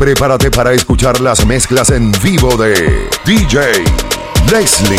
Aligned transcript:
prepárate 0.00 0.50
para 0.50 0.72
escuchar 0.72 1.20
las 1.20 1.44
mezclas 1.44 1.90
en 1.90 2.10
vivo 2.22 2.56
de 2.56 3.06
DJ 3.26 3.84
Leslie. 4.50 4.98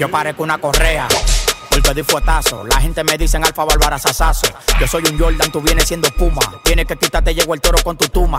Yo 0.00 0.10
parezco 0.10 0.42
una 0.42 0.58
correa. 0.58 1.06
Di 1.90 2.02
fuetazo, 2.02 2.64
la 2.64 2.80
gente 2.80 3.04
me 3.04 3.18
dicen 3.18 3.44
alfa 3.44 3.66
bárbara 3.66 3.98
sasazo. 3.98 4.46
Yo 4.80 4.86
soy 4.86 5.02
un 5.10 5.18
Jordan, 5.18 5.52
tú 5.52 5.60
vienes 5.60 5.86
siendo 5.86 6.08
Puma. 6.12 6.40
Tienes 6.64 6.86
que 6.86 6.96
quitarte, 6.96 7.34
llegó 7.34 7.52
el 7.52 7.60
toro 7.60 7.76
con 7.84 7.98
tu 7.98 8.08
tuma. 8.08 8.38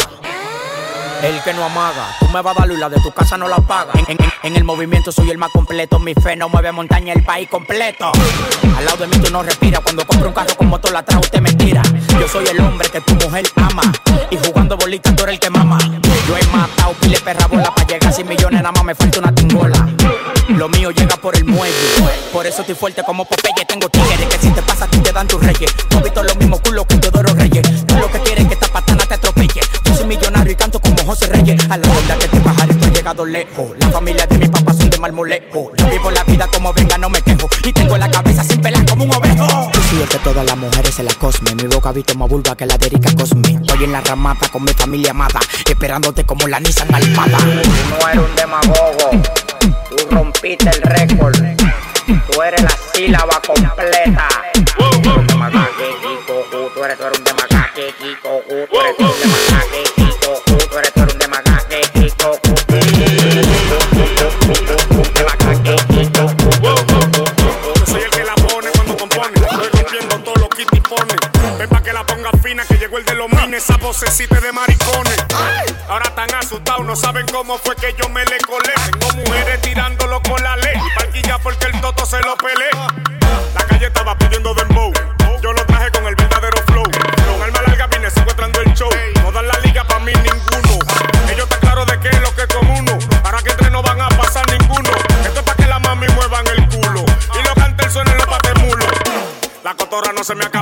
El 1.21 1.39
que 1.43 1.53
no 1.53 1.63
amaga, 1.63 2.15
tú 2.19 2.27
me 2.29 2.41
vas 2.41 2.57
a 2.57 2.61
dar 2.61 2.71
y 2.71 2.77
la 2.77 2.89
de 2.89 2.99
tu 2.99 3.11
casa 3.11 3.37
no 3.37 3.47
la 3.47 3.57
paga. 3.57 3.93
En, 4.41 4.55
el 4.55 4.63
movimiento 4.63 5.11
soy 5.11 5.29
el 5.29 5.37
más 5.37 5.51
completo, 5.51 5.99
mi 5.99 6.15
fe 6.15 6.35
no 6.35 6.49
mueve 6.49 6.71
montaña, 6.71 7.13
el 7.13 7.23
país 7.23 7.47
completo. 7.47 8.11
Al 8.75 8.85
lado 8.85 8.97
de 8.97 9.07
mí 9.07 9.23
tú 9.23 9.31
no 9.31 9.43
respiras, 9.43 9.81
cuando 9.81 10.03
compro 10.07 10.29
un 10.29 10.33
carro 10.33 10.55
con 10.57 10.69
motor 10.69 10.91
la 10.91 10.99
atrás 10.99 11.19
usted 11.21 11.39
me 11.39 11.53
tira. 11.53 11.83
Yo 12.19 12.27
soy 12.27 12.47
el 12.47 12.59
hombre 12.59 12.89
que 12.89 13.01
tu 13.01 13.13
mujer 13.15 13.45
ama, 13.55 13.83
y 14.31 14.37
jugando 14.37 14.75
bolitas 14.77 15.15
tú 15.15 15.23
eres 15.23 15.35
el 15.35 15.39
que 15.39 15.51
mama. 15.51 15.77
Yo 16.27 16.35
he 16.35 16.45
matado 16.47 16.93
pile 16.93 17.19
perra 17.19 17.45
bola 17.45 17.73
para 17.75 17.87
llegar 17.87 18.09
a 18.09 18.11
100 18.11 18.27
millones, 18.27 18.61
nada 18.63 18.71
más 18.71 18.83
me 18.83 18.95
falta 18.95 19.19
una 19.19 19.33
tingola. 19.35 19.87
Lo 20.49 20.67
mío 20.69 20.91
llega 20.91 21.15
por 21.17 21.35
el 21.35 21.45
muelle, 21.45 21.73
por 22.31 22.45
eso 22.45 22.61
estoy 22.61 22.75
fuerte 22.75 23.03
como 23.03 23.25
Popeye. 23.25 23.65
Tengo 23.67 23.87
tigres 23.89 24.27
que 24.29 24.37
si 24.39 24.49
te 24.51 24.61
pasa 24.61 24.85
a 24.85 24.87
te 24.87 25.11
dan 25.11 25.27
tus 25.27 25.41
reyes. 25.41 25.73
No 25.91 26.01
visto 26.01 26.21
los 26.21 26.35
mismos 26.37 26.59
culos 26.61 26.85
que 26.87 26.97
Teodoro 26.97 27.33
Reyes. 27.33 27.85
Tú 27.85 27.95
lo 27.95 28.11
que 28.11 28.19
quieres 28.19 28.47
que 28.47 28.53
esta 28.53 28.67
patana 28.67 29.05
te 29.05 29.13
atropelle. 29.13 29.61
Yo 29.83 29.95
soy 29.95 30.05
millonario 30.05 30.51
y 30.51 30.55
canto 30.55 30.79
como 30.79 30.97
José 31.05 31.27
Reyes. 31.27 31.61
A 31.69 31.77
la 31.77 31.87
verdad 31.87 32.17
que 32.17 32.27
te 32.27 32.39
pajarito 32.41 32.87
he 32.87 32.91
llegado 32.91 33.25
lejos. 33.25 33.71
La 33.79 33.89
familia 33.89 34.27
de 34.27 34.37
mi 34.37 34.47
papá 34.47 34.73
son 34.73 34.89
de 34.89 34.97
marmolejo. 34.97 35.71
Yo 35.77 35.89
vivo 35.89 36.11
la 36.11 36.23
vida 36.23 36.47
como 36.47 36.73
venga, 36.73 36.97
no 36.97 37.09
me 37.09 37.21
quejo. 37.21 37.47
Y 37.63 37.73
tengo 37.73 37.97
la 37.97 38.09
cabeza 38.11 38.43
sin 38.43 38.61
pelar 38.61 38.85
como 38.85 39.05
un 39.05 39.13
ovejo. 39.13 39.71
Yo 39.73 39.81
soy 39.89 40.07
que 40.07 40.17
todas 40.19 40.45
las 40.45 40.57
mujeres 40.57 40.93
se 40.93 41.03
la 41.03 41.13
cosme. 41.13 41.55
Mi 41.55 41.67
boca 41.67 41.91
visto 41.91 42.15
más 42.15 42.29
vulva 42.29 42.55
que 42.55 42.65
la 42.65 42.77
de 42.77 42.87
Erika 42.87 43.15
Cosme. 43.15 43.59
Estoy 43.61 43.85
en 43.85 43.91
la 43.91 44.01
ramata 44.01 44.49
con 44.49 44.63
mi 44.63 44.73
familia 44.73 45.11
amada. 45.11 45.39
Esperándote 45.69 46.25
como 46.25 46.47
la 46.47 46.59
Nissan 46.59 46.93
Almada. 46.93 47.37
no 47.39 48.09
eres 48.09 48.29
un 48.29 48.35
demagogo. 48.35 49.11
Rompiste 50.43 50.69
el 50.71 50.81
récord. 50.81 51.37
Tú 52.05 52.41
eres 52.41 52.61
la 52.63 52.77
sílaba 52.93 53.39
completa. 53.47 54.27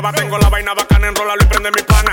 Acaba. 0.02 0.14
Tengo 0.14 0.38
la 0.38 0.50
vaina 0.50 0.74
bacana, 0.74 1.08
enrolarlo 1.08 1.44
y 1.44 1.48
prende 1.48 1.72
mi 1.72 1.84
pana. 1.84 2.11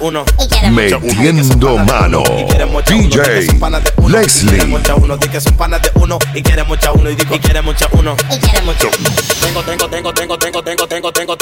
Uno. 0.00 0.24
Quieren 0.48 0.72
mucha 0.74 0.96
uno. 0.98 1.14
Metiendo 1.14 1.76
mano. 1.78 2.22
DJ 2.86 3.48
Leslie. 4.08 4.64
mucha 4.66 4.94
uno, 4.94 5.16
di 5.16 5.28
que 5.28 5.40
son 5.40 5.56
panas 5.56 5.82
de 5.82 5.90
uno 5.94 6.18
y 6.34 6.42
quieren 6.42 6.66
mucha 6.66 6.92
uno 6.92 7.10
y 7.10 7.14
di 7.14 7.22
y 7.22 7.38
quieren 7.38 7.64
mucha 7.64 7.88
uno. 7.92 8.16
Tengo, 9.40 9.62
tengo, 9.62 9.88
tengo, 9.88 10.12
tengo, 10.12 10.38
tengo, 10.38 10.62
tengo, 10.62 10.62
tengo, 10.62 10.86
tengo, 10.88 11.12
tengo, 11.12 11.37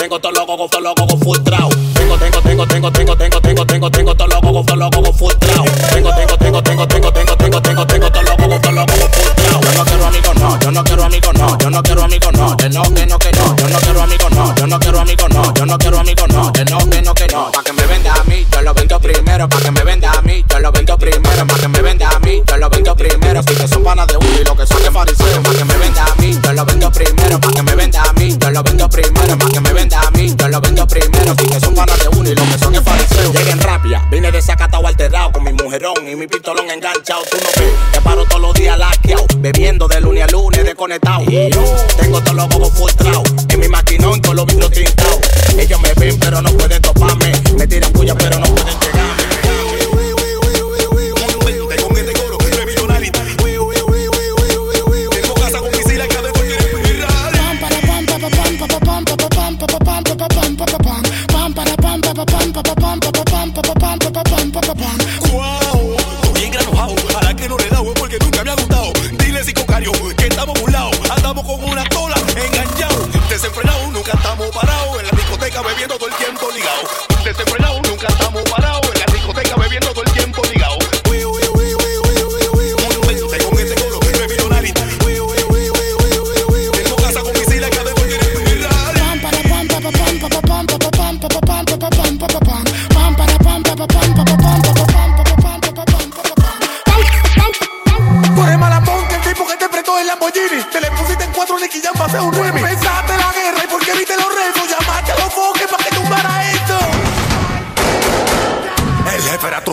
lo 18.67 18.75
vendo 18.75 18.99
primero, 18.99 19.49
pa' 19.49 19.61
que 19.61 19.71
me 19.71 19.85
venda 19.85 20.11
a 20.11 20.23
mí, 20.23 20.45
yo 20.49 20.59
lo 20.59 20.73
vendo 20.73 20.99
primero, 20.99 21.47
pa' 21.47 21.55
que 21.55 21.69
me 21.69 21.83
venda 21.83 22.09
a 22.09 22.19
mí, 22.19 22.43
yo 22.45 22.57
lo 22.57 22.69
vendo 22.69 22.97
primero, 22.97 23.41
si 23.45 23.55
que 23.55 23.69
son 23.69 23.85
panas 23.85 24.09
de 24.09 24.17
uno 24.17 24.41
y 24.41 24.45
lo 24.45 24.57
que 24.57 24.67
son 24.67 24.83
de 24.83 24.91
fariseo, 24.91 25.41
pa' 25.41 25.55
que 25.55 25.65
me 25.65 25.77
venda 25.77 26.05
a 26.05 26.15
mí, 26.17 26.37
yo 26.43 26.53
lo 26.53 26.65
vendo 26.65 26.91
primero, 26.91 27.41
pa' 27.41 27.53
que 27.53 27.63
me 27.63 27.77
venda 27.77 28.03
a 28.03 28.13
mí, 28.15 28.37
yo 28.37 28.51
lo 28.51 28.63
vendo 28.65 28.91
primero, 28.91 29.39
pa' 29.39 29.49
que 29.49 29.61
me 29.61 29.73
venda 29.73 30.01
a 30.01 30.11
mí, 30.11 30.35
yo 30.37 30.49
lo 30.49 30.61
vendo 30.61 30.85
primero, 30.89 31.35
si 31.39 31.47
que 31.47 31.61
son 31.61 31.75
panas 31.77 31.97
de 32.01 32.09
uno 32.09 32.29
y 32.29 32.35
lo 32.35 32.43
que 32.43 32.59
son 32.59 32.73
de 32.73 32.81
fariseo. 32.81 33.33
Lleguen 33.33 33.61
rápida, 33.61 34.05
vine 34.11 34.33
desacatado 34.33 34.85
alterado 34.85 35.31
con 35.31 35.45
mi 35.45 35.53
mujerón 35.53 36.09
y 36.09 36.17
mi 36.17 36.27
pistolón 36.27 36.69
enganchado, 36.69 37.23
tú 37.31 37.37
no 37.37 37.49
ves, 37.63 37.73
te 37.93 38.01
paro 38.01 38.25
todos 38.25 38.43
los 38.43 38.55
días 38.55 38.77
laqueado, 38.77 39.27
bebiendo 39.37 39.87
de 39.87 40.01
lunes 40.01 40.25
a 40.25 40.27
lunes 40.27 40.65
desconectado. 40.65 41.23
Y 41.23 41.53
yo. 41.53 41.63
Tengo 42.01 42.21
todos 42.21 42.35
los 42.35 42.49
cocos 42.49 42.73
frustrados, 42.73 43.23
en 43.49 43.61
mi 43.61 43.69
maquinón 43.69 44.21
con 44.21 44.35
los 44.35 44.45
vidrios 44.47 44.73
tintados. 44.73 45.21
Ellos 45.57 45.81
me 45.81 45.95
ven 45.95 46.19
pero 46.19 46.43
no 46.43 46.51
pueden 46.51 46.66
Este 77.39 77.45
te 77.45 77.51
vuela 77.51 77.66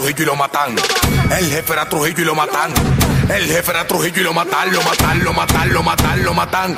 Trujillo 0.03 0.23
y 0.23 0.25
lo 0.25 0.35
matan. 0.35 0.75
El 1.31 1.49
jefe 1.49 1.71
era 1.71 1.87
Trujillo 1.87 2.21
y 2.23 2.25
lo 2.25 2.35
matan. 2.35 2.73
El 3.29 3.45
jefe 3.45 3.71
era 3.71 3.87
Trujillo 3.87 4.19
y 4.19 4.23
lo 4.25 4.33
matan, 4.33 4.73
lo 4.73 4.81
matan, 4.83 5.23
lo 5.23 5.31
matan, 5.31 5.73
lo 5.73 5.81
matan, 5.81 6.23
lo 6.25 6.33
matan. 6.33 6.77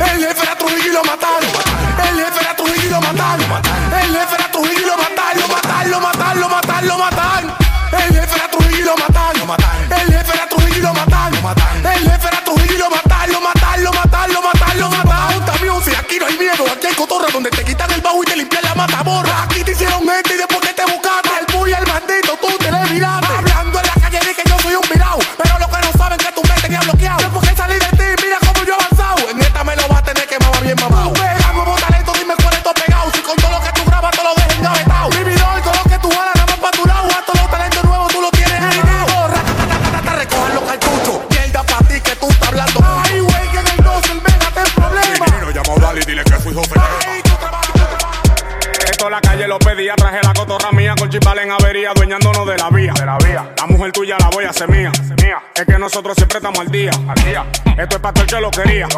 El 0.00 0.26
jefe 0.26 0.42
era 0.42 0.58
Trujillo 0.58 0.90
y 0.90 0.92
lo 0.92 1.04
matan. 1.04 1.44
El 2.02 2.18
jefe 2.18 2.40
era 2.40 2.56
Trujillo 2.56 2.84
y 2.84 2.90
lo 2.90 3.00
matan. 3.00 3.40
El 3.40 4.16
jefe 4.16 4.34
era 4.34 4.50
Trujillo 4.50 4.80
y 4.80 4.86
lo 4.86 4.96
matan, 4.96 5.40
lo 5.40 5.46
matan, 5.46 5.90
lo 5.92 6.00
matan, 6.00 6.40
lo 6.40 6.48
matan, 6.48 6.88
lo 6.88 6.98
matan. 6.98 7.54
El 7.92 8.12
jefe 8.12 8.34
era 8.34 8.50
Trujillo 8.50 8.80
y 8.80 8.82
lo 8.82 8.96
matan, 8.96 9.38
lo 9.38 9.46
matan. 9.46 9.92
El 9.92 10.12
jefe 10.12 10.32
era 10.34 10.48
Trujillo 10.48 10.76
y 10.76 10.80
lo 10.80 10.94
matan, 10.94 11.32
lo 11.32 11.42
matan. 11.42 11.86
El 11.86 12.10
jefe 12.10 12.26
era 12.26 12.44
Trujillo 12.44 12.74
y 12.74 12.78
lo 12.78 12.90
matan, 12.90 13.32
lo 13.32 13.40
matan, 13.40 13.84
lo 13.84 13.92
matan, 13.92 14.32
lo 14.32 14.42
matan, 14.42 14.80
lo 14.80 14.90
matan. 14.90 15.14
Aquí 15.96 16.18
no 16.18 16.26
hay 16.26 16.36
miedo, 16.38 16.64
aquí 16.72 16.86
hay 16.88 16.94
cotorra 16.94 17.28
donde 17.32 17.50
te 17.50 17.62
quitan 17.62 17.90
el 17.92 18.00
bajo 18.00 18.20
y 18.24 18.26
te 18.26 18.36
limpian 18.36 18.64
la 18.64 18.74
mata 18.74 19.02
borra. 19.04 19.33
nadie 49.44 49.48
lo 49.48 49.58
pedía. 49.58 49.94
Traje 49.94 50.20
la 50.22 50.32
cotorra 50.32 50.72
mía 50.72 50.94
con 50.98 51.10
chipal 51.10 51.38
en 51.38 51.50
avería, 51.50 51.92
dueñándonos 51.94 52.46
de 52.46 52.56
la 52.56 52.70
vía. 52.70 52.92
De 52.92 53.06
la 53.06 53.18
vía. 53.18 53.52
La 53.56 53.66
mujer 53.66 53.92
tuya 53.92 54.16
la 54.18 54.28
voy 54.28 54.44
a 54.44 54.50
hacer 54.50 54.68
mía. 54.68 54.92
Es 55.54 55.64
que 55.64 55.78
nosotros 55.78 56.16
siempre 56.16 56.38
estamos 56.38 56.60
al 56.60 56.70
día. 56.70 56.90
Al 57.08 57.24
día. 57.24 57.44
Esto 57.76 57.96
es 57.96 58.02
para 58.02 58.20
el 58.20 58.26
que 58.26 58.40
lo 58.40 58.50
quería. 58.50 58.88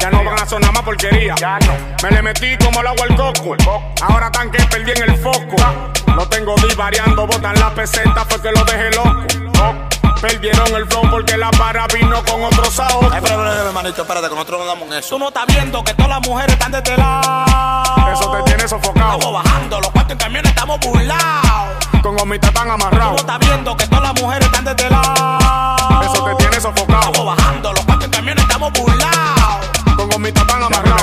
Ya 0.00 0.10
no 0.10 0.24
van 0.24 0.38
a 0.38 0.46
sonar 0.46 0.72
más 0.72 0.82
porquería. 0.82 1.34
Ya 1.36 1.58
no. 1.60 1.74
Me 2.02 2.10
le 2.10 2.22
metí 2.22 2.56
como 2.58 2.80
el 2.80 2.86
agua 2.86 3.06
al 3.08 3.16
coco. 3.16 3.56
Ahora 4.02 4.30
tan 4.30 4.50
que 4.50 4.62
perdí 4.64 4.92
en 4.92 5.10
el 5.10 5.16
foco. 5.16 5.56
Ah. 5.60 5.92
Lo 6.14 6.28
tengo 6.28 6.54
divariando, 6.56 7.26
botan 7.26 7.58
la 7.58 7.74
peseta, 7.74 8.24
fue 8.28 8.42
que 8.42 8.52
lo 8.52 8.64
dejé 8.64 8.90
loco. 8.90 10.01
Perdieron 10.22 10.72
el 10.76 10.86
flow 10.86 11.10
porque 11.10 11.36
la 11.36 11.50
para 11.50 11.84
vino 11.88 12.22
con 12.24 12.44
otro 12.44 12.64
sabor. 12.66 13.10
Ay, 13.12 13.20
pero, 13.20 13.44
hermanito, 13.44 14.02
espérate, 14.02 14.28
que 14.28 14.34
nosotros 14.36 14.60
no 14.60 14.66
damos 14.66 14.94
eso. 14.94 15.08
Tú 15.08 15.18
no 15.18 15.28
estás 15.28 15.46
viendo 15.48 15.82
que 15.82 15.94
todas 15.94 16.10
las 16.10 16.28
mujeres 16.28 16.52
están 16.52 16.70
de 16.70 16.78
este 16.78 16.96
lado. 16.96 18.12
Eso 18.12 18.30
te 18.30 18.42
tiene 18.44 18.68
sofocado. 18.68 19.14
Estamos 19.14 19.42
bajando, 19.42 19.80
los 19.80 19.90
cuartos 19.90 20.12
en 20.12 20.18
camiones 20.18 20.50
estamos 20.50 20.78
burlados. 20.78 21.88
Con 22.04 22.16
gomita 22.16 22.52
tan 22.52 22.70
amarrados. 22.70 23.16
Tú 23.16 23.26
no 23.26 23.32
estás 23.32 23.48
viendo 23.48 23.76
que 23.76 23.86
todas 23.88 24.04
las 24.04 24.22
mujeres 24.22 24.46
están 24.46 24.64
de 24.64 24.70
este 24.70 24.90
lado. 24.90 26.02
Eso 26.04 26.24
te 26.24 26.34
tiene 26.36 26.60
sofocado. 26.60 27.06
Estamos 27.06 27.36
bajando, 27.36 27.72
los 27.72 27.84
cuartos 27.84 28.04
en 28.04 28.10
camiones 28.12 28.44
estamos 28.44 28.72
burlados. 28.74 29.66
Con 29.96 30.08
gomita 30.08 30.46
tan 30.46 30.62
amarrados. 30.62 31.02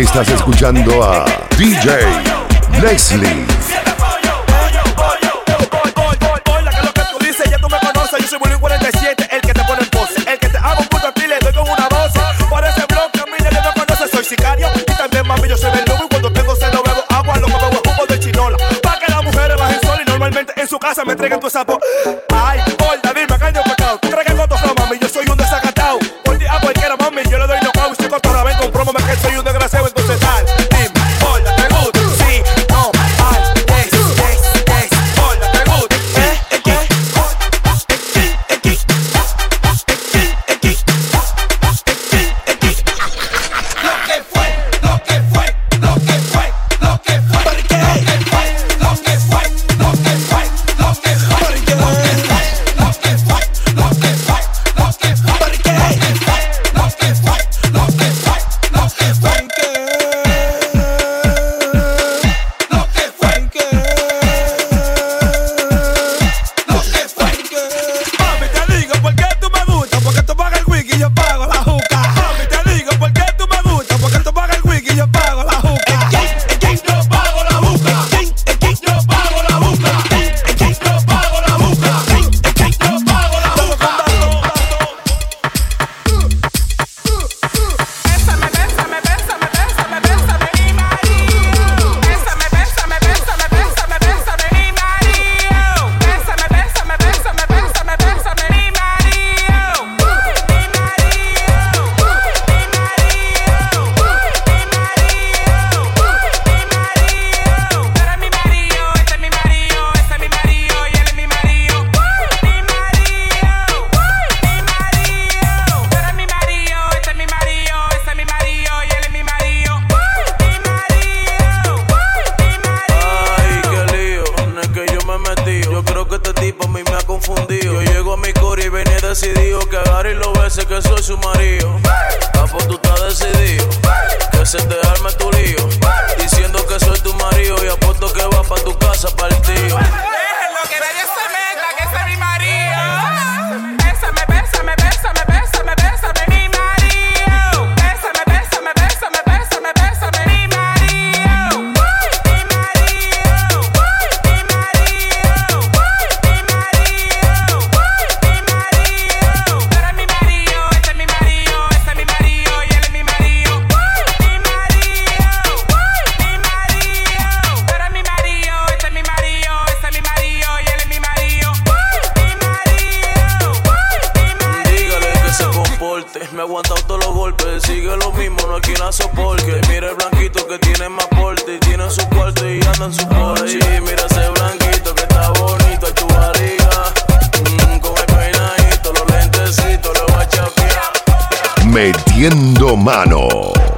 Estás 0.00 0.30
escuchando 0.30 1.04
a 1.04 1.26
DJ 1.58 2.00
Leslie. 2.80 3.49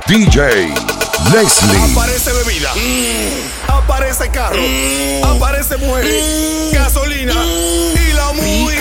DJ 0.06 0.40
Leslie. 1.32 1.78
Aparece 1.92 2.32
bebida. 2.32 2.70
Aparece 3.68 4.28
carro. 4.30 4.56
Aparece 5.24 5.76
mujer. 5.76 6.06
Gasolina. 6.72 7.34
Y 7.34 8.12
la 8.12 8.32
mujer. 8.32 8.78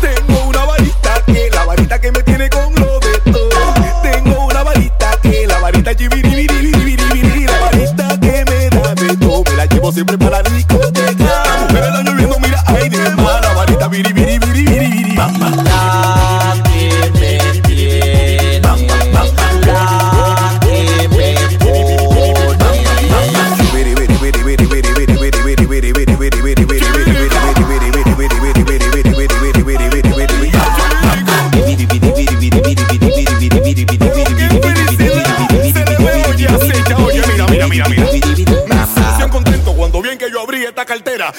Tengo 0.00 0.44
una 0.48 0.64
varita 0.64 1.22
que 1.26 1.50
la 1.50 1.64
varita 1.64 2.00
que 2.00 2.12
me 2.12 2.22
tiene 2.22 2.50
con 2.50 2.74
lo 2.74 3.00
de 3.00 3.18
todo. 3.32 3.50
Tengo 4.02 4.46
una 4.46 4.62
varita 4.62 5.18
que 5.22 5.46
la 5.46 5.58
varita 5.58 5.92
La 7.46 7.60
varita 7.60 8.20
que 8.20 8.44
me 8.44 8.70
da. 8.70 8.94
Me 9.50 9.56
la 9.56 9.66
llevo 9.66 9.92
siempre 9.92 10.16
para 10.18 10.41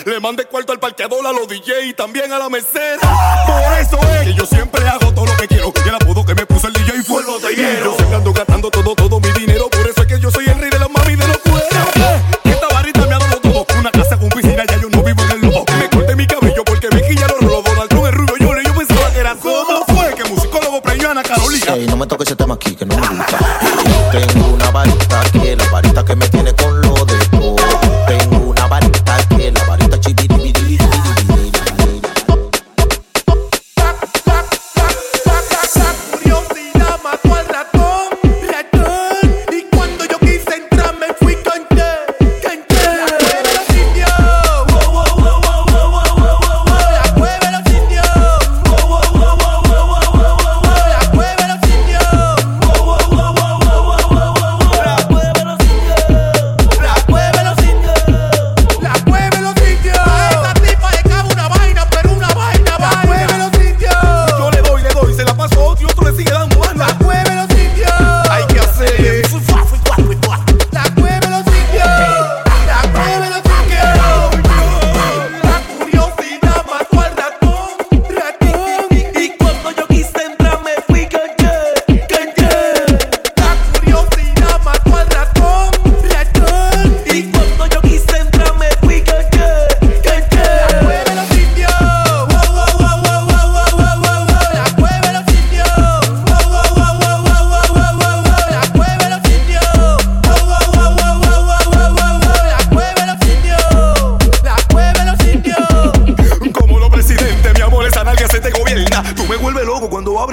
Le 0.06 0.20
mandé 0.20 0.46
cuarto 0.46 0.72
al 0.72 0.80
parqueador, 0.80 1.26
a 1.26 1.32
los 1.32 1.48
DJ 1.48 1.88
y 1.88 1.94
también 1.94 2.32
a 2.32 2.40
la 2.40 2.50
mesera. 2.50 3.00
Por 3.46 3.80
eso 3.80 4.00
es 4.14 4.28
que 4.28 4.34
yo 4.34 4.46
siempre 4.46 4.83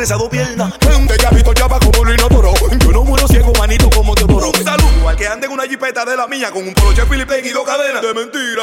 presa 0.01 0.17
dos 0.17 0.31
piernas. 0.31 0.73
Gente 0.81 1.15
ya 1.21 1.29
visto 1.29 1.53
chapa 1.53 1.79
como 1.79 2.07
lo 2.07 2.15
inodoro. 2.15 2.55
Yo 2.83 2.91
no 2.91 3.05
muero 3.05 3.29
ciego, 3.29 3.53
manito, 3.59 3.91
como 3.91 4.15
te 4.15 4.25
borro. 4.25 4.51
Mi 4.57 4.65
salud, 4.65 4.89
igual 4.97 5.15
que 5.15 5.27
ande 5.29 5.47
en 5.47 5.53
una 5.53 5.65
jipeta 5.65 6.07
de 6.07 6.17
la 6.17 6.27
mía 6.27 6.51
con 6.51 6.67
un 6.67 6.73
poloche 6.73 7.05
Filipe 7.05 7.43
y 7.45 7.51
dos 7.51 7.67
cadenas 7.67 8.01
de 8.01 8.15
mentira. 8.15 8.63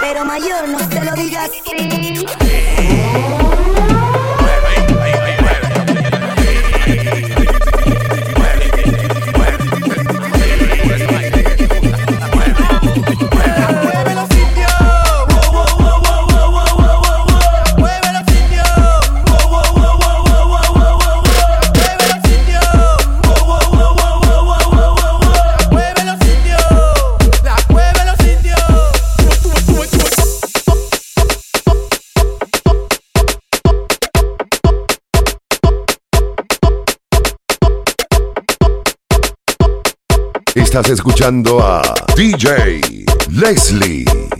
Pero 0.00 0.24
mayor, 0.24 0.68
no 0.68 0.88
te 0.88 1.04
lo 1.04 1.12
digas 1.12 1.50
así. 1.50 3.44
Estás 40.78 40.92
escuchando 40.92 41.60
a 41.60 41.82
DJ 42.14 42.80
Leslie. 43.32 44.37